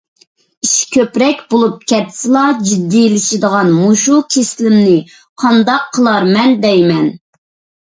[0.65, 4.97] ئىش كۆپرەك بولۇپ كەتسىلا جىددىيلىشىدىغان مۇشۇ كېسىلىمنى
[5.45, 7.09] قانداق قىلارمەن دەيمەن؟